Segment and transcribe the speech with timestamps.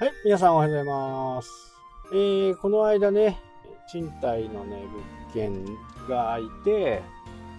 [0.00, 1.74] はい、皆さんおはようございます。
[2.12, 3.40] えー、この間ね、
[3.90, 4.84] 賃貸のね、
[5.26, 5.64] 物件
[6.08, 7.02] が空いて、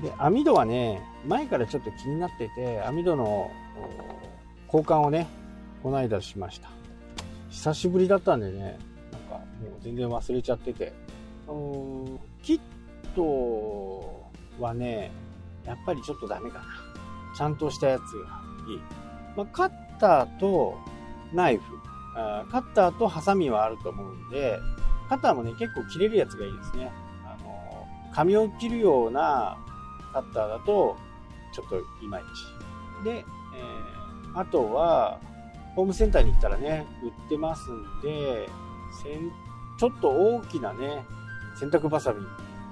[0.02, 3.52] で、網戸はね、前からちょっと気になってて、網戸の
[4.68, 5.28] 交換をね、
[5.84, 6.70] この間しました。
[7.50, 8.80] 久しぶりだったんでね、
[9.12, 9.42] なんかも
[9.78, 10.94] う全然忘れちゃってて。
[11.46, 11.56] うー
[12.14, 12.60] んキッ
[13.16, 15.12] トはね、
[15.66, 16.66] やっぱりちょっとダメかな。
[17.36, 18.80] ちゃんとしたやつがいい。
[19.36, 20.78] まあ、カッターと
[21.34, 21.79] ナイフ、
[22.16, 24.60] あカッターとハサミはあると思うんで、
[25.08, 26.92] カッターもね、結構切れるやつがいいですね。
[27.26, 29.58] あの、紙を切るような
[30.14, 30.98] カッターだと、
[31.54, 32.24] ちょっといまい
[33.02, 33.04] ち。
[33.04, 34.00] で、えー
[34.36, 35.20] あとは、
[35.76, 38.48] ホームセンターに行ったらね、売ってますんで、
[39.78, 41.06] ちょっと大きなね、
[41.60, 42.22] 洗濯バサミ、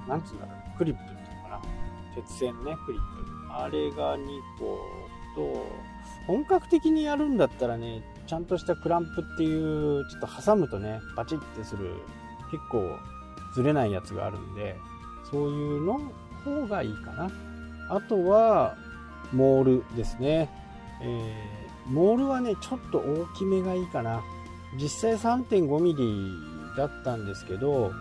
[0.06, 1.60] なんつうんだろう、クリップっていうのかな。
[2.14, 3.52] 鉄製のね、クリップ。
[3.52, 4.26] あれが2
[4.58, 4.78] 個
[5.34, 5.66] と、
[6.26, 11.94] 本格的にやるんだったらね、ちゃんとしたクランプっていう、ちょっと挟むとね、バチッてする、
[12.50, 12.96] 結構
[13.54, 14.76] ずれないやつがあるんで、
[15.30, 16.00] そういうの
[16.44, 17.30] 方がいいかな。
[17.90, 18.76] あとは、
[19.32, 20.48] モールですね。
[21.02, 24.22] えーモールはね、ちょっと大きめがいいかな。
[24.78, 27.92] 実際 3.5mm だったんですけど、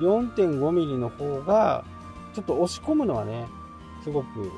[0.00, 1.84] 4.5mm の方が、
[2.34, 3.46] ちょっと押し込むのはね、
[4.02, 4.50] すごく、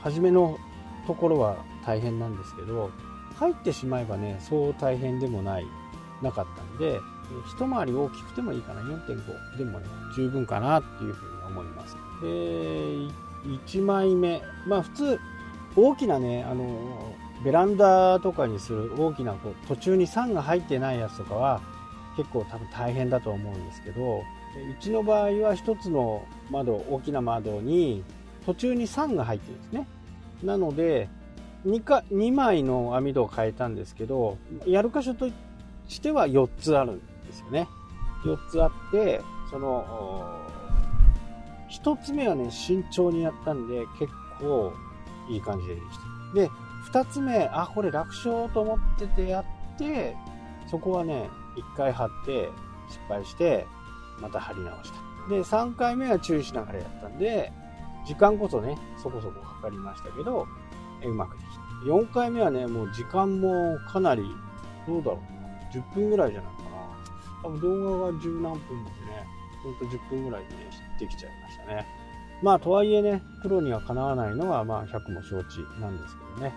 [0.00, 0.58] 初めの
[1.06, 2.90] ところは大変なんですけど、
[3.36, 5.66] 入ってしまえばね、そう大変でもない、
[6.22, 7.00] なかったんで、
[7.48, 11.96] 一回り大きくてもいいかな、4.5でもね、十分かなっていうふうに思います。
[12.22, 12.28] で、
[13.66, 15.20] 1枚目、まあ普通、
[15.76, 21.60] 大きなね、あの、ベランダとかにする大きなこう途中に酸が入ってないやつとかは
[22.16, 24.22] 結構多分大変だと思うんですけどう
[24.80, 28.02] ちの場合は一つの窓大きな窓に
[28.46, 29.88] 途中に酸が入ってるんですね。
[30.42, 31.08] なので
[31.66, 35.28] 2, か2枚の網戸を変えたんですけどやる箇所と
[35.88, 37.68] しては4つあるんですよね。
[38.24, 39.20] 4つあって
[39.50, 40.40] その
[41.70, 44.72] 1つ目はね慎重にやったんで結構
[45.28, 46.34] いい感じでできた。
[46.34, 46.50] で
[46.92, 49.44] 2つ目あこれ楽勝と思っててやっ
[49.78, 50.16] て
[50.70, 52.48] そこはね1回貼って
[52.88, 53.66] 失敗して
[54.20, 54.98] また貼り直した。
[55.28, 57.52] で3回目は注意しながらやったんで
[58.06, 60.46] 時間こそねそこそこかかりましたけど
[61.08, 61.64] うまくできた。
[61.86, 64.22] 4回目はねもう時間もかなり
[64.86, 65.80] どうだろうな。
[65.80, 66.68] 10分ぐらいじゃないかな。
[67.42, 69.26] 多分動画が十何分でね
[69.62, 71.86] ほんと10分ぐらいでねできちゃいましたね。
[72.42, 76.54] まあとはいえねプロにはかなわないのはまあ100も承知なんですけどね。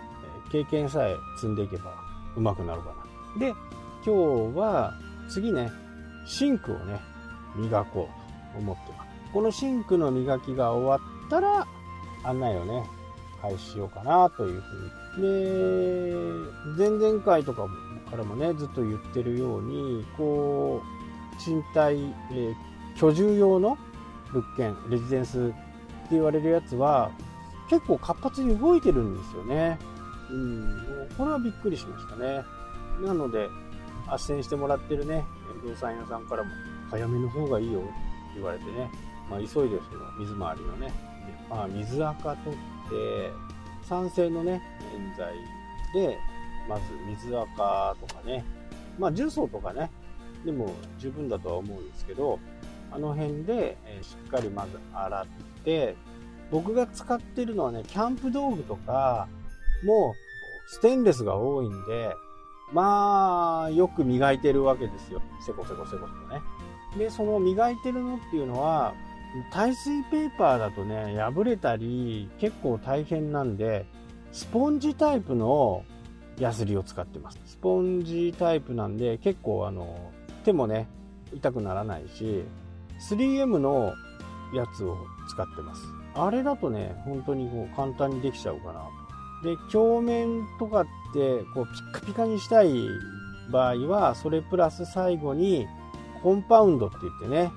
[0.51, 1.93] 経験さえ積んでいけば
[2.37, 2.95] 上手くなるか
[3.35, 3.39] な。
[3.39, 3.53] で、
[4.05, 4.93] 今日は
[5.27, 5.69] 次ね、
[6.25, 7.01] シンクをね、
[7.57, 9.09] 磨こうと思ってます。
[9.33, 10.95] このシンクの磨きが終わ
[11.27, 11.67] ったら、
[12.23, 12.85] 案内をね、
[13.41, 15.27] 開始しようかなというふうに。
[16.77, 17.67] で、前々回とか
[18.09, 21.95] からもね、ずっと言ってるように、こう、賃貸、
[22.31, 22.55] えー、
[22.97, 23.77] 居住用の
[24.33, 25.55] 物件、レジデンスって
[26.11, 27.11] 言われるやつは、
[27.69, 29.77] 結構活発に動いてるんですよね。
[30.29, 32.43] うん、これはびっくりしましたね。
[33.01, 33.49] なので、
[34.07, 35.25] 斡旋してもらってるね、
[35.61, 36.49] 不動産屋さんからも、
[36.89, 37.89] 早めの方がいいよって
[38.35, 38.89] 言われてね、
[39.29, 40.93] まあ、急いでその水回りのね、
[41.49, 42.59] まあ、水垢取っ
[42.89, 43.31] て、
[43.83, 44.61] 酸性のね、
[44.91, 46.17] 洗剤で、
[46.67, 48.43] まず水垢とかね、
[48.99, 49.89] まあ、重曹とかね、
[50.45, 52.39] でも十分だとは思うんですけど、
[52.91, 55.25] あの辺で、えしっかりまず洗っ
[55.63, 55.95] て、
[56.51, 59.27] 僕が使ってるのはね、キャンプ道具とか、
[59.83, 62.13] もうステンレスが多いんで、
[62.73, 65.21] まあ、よく磨いてるわけですよ。
[65.45, 66.41] せこせこせことね。
[66.97, 68.93] で、その磨いてるのっていうのは、
[69.51, 73.85] 耐水ペーパーだとね、破れたり、結構大変なんで、
[74.31, 75.83] スポンジタイプの
[76.39, 77.39] ヤスリを使ってます。
[77.45, 80.11] スポンジタイプなんで、結構あの、
[80.43, 80.87] 手もね、
[81.33, 82.43] 痛くならないし、
[83.09, 83.93] 3M の
[84.53, 84.97] やつを
[85.29, 85.81] 使ってます。
[86.15, 88.81] あれだとね、本当にこう簡単にできちゃうかな
[89.43, 89.49] と。
[89.49, 92.87] で、鏡面とかって、こう、ピッカピカにしたい
[93.51, 95.67] 場合は、それプラス最後に、
[96.23, 97.51] コンパウンドって言ってね、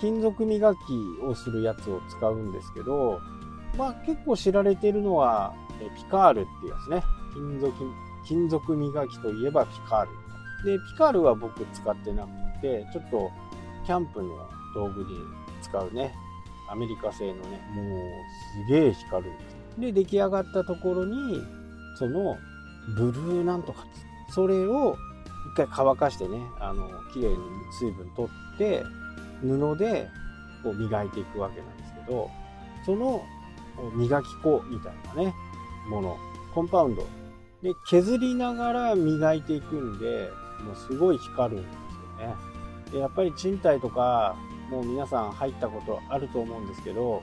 [0.00, 0.78] 金属磨き
[1.22, 3.20] をするやつを使うんですけど、
[3.76, 7.02] まあ結構知られてるのは、えピカールっていうやつね。
[7.34, 7.72] 金属、
[8.26, 10.78] 金属磨きといえばピカール。
[10.78, 13.30] で、ピカールは僕使ってなくて、ちょっと、
[13.86, 14.28] キャンプの
[14.74, 15.06] 道具に
[15.62, 16.12] 使うね、
[16.68, 17.98] アメリカ製のね、もう、
[18.66, 21.42] すげえ光るんですで、出来上がったところに、
[21.96, 22.36] その、
[22.96, 23.84] ブルーなんとか、
[24.30, 24.96] それを
[25.52, 27.36] 一回乾かしてね、あの、綺麗に
[27.72, 28.84] 水分取って、
[29.42, 30.08] 布で
[30.62, 32.30] こう磨いていくわけなんですけど、
[32.84, 33.22] その
[33.94, 35.34] 磨き粉みたいなね、
[35.88, 36.16] もの、
[36.54, 37.06] コンパウンド。
[37.62, 40.30] で、削りながら磨いていくんで、
[40.64, 42.34] もうすごい光るんですよね。
[42.92, 44.36] でやっぱり賃貸とか、
[44.70, 47.22] もう皆さん入ったことあると思うんですけど、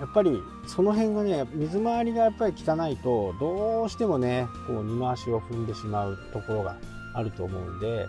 [0.00, 6.76] やっぱりその辺がね、水回りがやっぱり汚いと、どうしてもね、こう二回しを踏んでしまうところが
[7.14, 8.08] あると思うんで、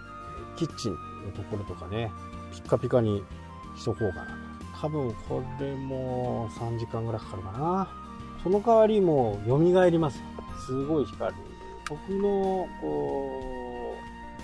[0.55, 0.97] キッチンの
[1.35, 2.11] ところとかね、
[2.51, 3.23] ピッカピカに
[3.75, 4.37] しとこうかな。
[4.79, 7.87] 多分これも3時間ぐらいかかるかな。
[8.43, 10.21] その代わりもう蘇ります。
[10.65, 11.37] すごい光る。
[11.89, 13.95] 僕のこ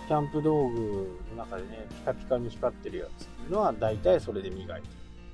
[0.06, 4.88] う、キャンプ道具の中でね、ピカピカに光ってるやつっていうのは大体それで磨いて。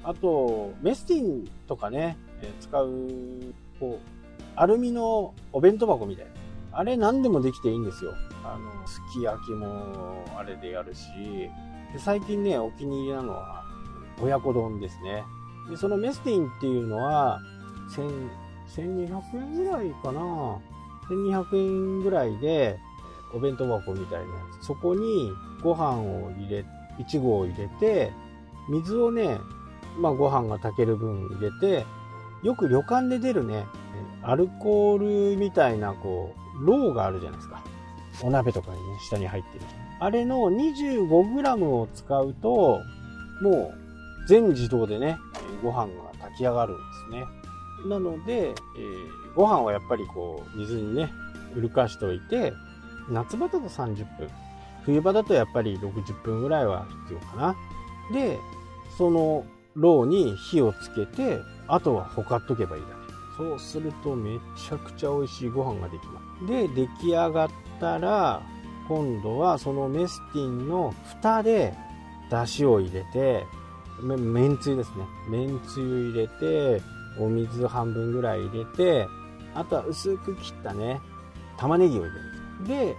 [0.03, 2.17] あと、メスティンとかね、
[2.59, 2.99] 使う、
[3.79, 4.15] こう、
[4.55, 6.31] アルミのお弁当箱みたいな。
[6.77, 8.13] あれ何でもできていいんですよ。
[8.43, 11.07] あの、すき焼きもあれでやるし、
[11.93, 13.64] で最近ね、お気に入りなのは、
[14.21, 15.23] 親子丼ですね。
[15.69, 17.39] で、そのメスティンっていうのは、
[17.89, 20.59] 1200円ぐらいかな。
[21.09, 22.79] 1200円ぐらいで、
[23.33, 24.65] お弁当箱みたいなやつ。
[24.65, 25.31] そこに
[25.61, 26.65] ご飯を入れ、
[26.99, 28.11] いちごを入れて、
[28.69, 29.39] 水をね、
[29.99, 31.85] まあご飯が炊ける分入れて、
[32.43, 33.65] よく旅館で出るね、
[34.23, 37.63] アルコールみたいなこう、ローがあるじゃないですか。
[38.23, 39.65] お鍋とかにね、下に入ってる。
[39.99, 42.79] あれの 25g を使うと、
[43.41, 43.84] もう
[44.27, 45.17] 全自動でね、
[45.63, 47.25] ご飯が炊き上がるんですね。
[47.87, 51.11] なので、えー、ご飯はやっぱりこう、水にね、
[51.55, 52.53] うるかしておいて、
[53.09, 54.29] 夏場だと30分。
[54.83, 57.55] 冬場だとやっぱり60分ぐらいは必要かな。
[58.13, 58.39] で、
[58.97, 59.45] その
[59.75, 62.95] ローに火をつけて、あとはほかっとけばいいだけ。
[63.37, 66.47] そうするとめちゃくちゃ美味しいご飯ができます。
[66.47, 67.49] で、出来上がっ
[67.79, 68.41] たら、
[68.87, 71.73] 今度はそのメスティンの蓋で
[72.29, 73.45] 出汁を入れて、
[74.01, 75.05] め、めんつゆですね。
[75.29, 76.81] めんつゆ入れて、
[77.19, 79.07] お水半分ぐらい入れて、
[79.53, 81.01] あとは薄く切ったね、
[81.57, 82.09] 玉ねぎを入
[82.67, 82.85] れる。
[82.87, 82.97] で、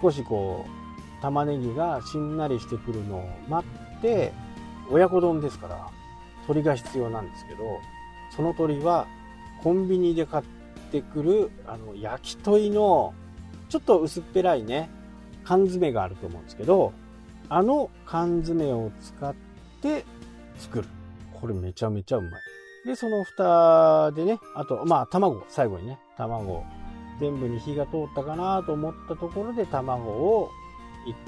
[0.00, 3.66] 少しこう、玉ねぎがしんなりしてくるのを待
[3.98, 4.32] って、
[4.90, 5.88] 親子丼ですから、
[6.48, 7.78] 鶏が必要なんですけど、
[8.34, 9.06] その鶏は
[9.62, 10.44] コンビニで買っ
[10.90, 13.14] てくる、あの、焼き鳥の、
[13.68, 14.90] ちょっと薄っぺらいね、
[15.44, 16.92] 缶詰があると思うんですけど、
[17.48, 19.34] あの缶詰を使っ
[19.82, 20.04] て
[20.58, 20.88] 作る。
[21.40, 22.30] これめちゃめちゃうまい。
[22.86, 26.64] で、その蓋でね、あと、まあ、卵、最後にね、卵、
[27.20, 30.50] 全部に火が通ったかなと思ったところで、卵を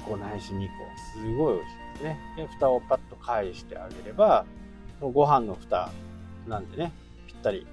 [0.03, 0.73] 1個ないし2個。
[1.13, 2.19] すごい美味しいですね。
[2.37, 4.45] で、蓋をパッと返してあげれば、
[5.01, 5.89] ご飯の蓋
[6.47, 6.91] なんでね、
[7.27, 7.67] ぴったり。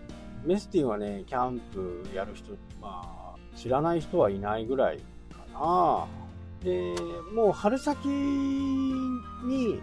[0.45, 5.05] メスティンはね、キャンプやる人、まあ、知らない人はいないぐらいか
[5.53, 6.07] な。
[6.65, 6.95] で、
[7.33, 9.81] もう春先に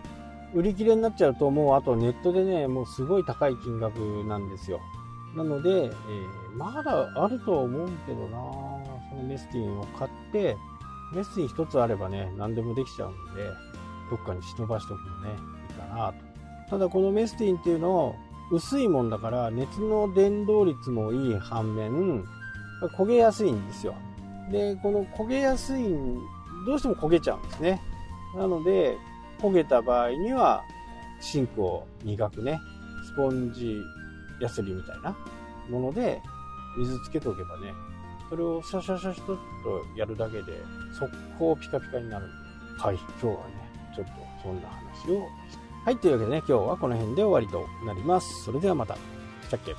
[0.53, 4.79] 売り切れになっちゃうと、もうあとネットでね、もうすごい高い金額なんですよ。
[5.35, 5.91] なので、えー、
[6.57, 8.37] まだあるとは思うけどな
[9.09, 10.57] そのメスティンを買って、
[11.13, 13.43] メスティン一つあればね、何でもできちゃうんで、
[14.09, 15.29] どっかに忍ばしておくのね、
[15.69, 16.69] いいかなと。
[16.69, 18.15] ただこのメスティンっていうの
[18.51, 22.23] 薄いもんだから熱の伝導率もいい反面、
[22.97, 23.95] 焦げやすいんですよ。
[24.51, 25.83] で、この焦げやすい、
[26.65, 27.81] どうしても焦げちゃうんですね。
[28.35, 28.97] なので、
[29.41, 30.63] 焦げた場合には、
[31.19, 32.59] シンクを磨くね、
[33.05, 33.77] スポンジ
[34.39, 35.15] ヤスリみたいな
[35.69, 36.21] もので
[36.77, 37.73] 水つけておけばね、
[38.29, 39.35] それをシャシャシャシャっと
[39.97, 40.43] やるだけで、
[40.97, 42.27] 速攻ピカピカになる。
[42.77, 43.39] はい、今日はね、
[43.95, 44.11] ちょっと
[44.43, 45.27] そんな話を
[45.85, 48.43] はい、というわけでね、今日はこの辺で終わりとなります。
[48.43, 48.95] それではまた。
[48.95, 48.99] し
[49.49, 49.75] たっけ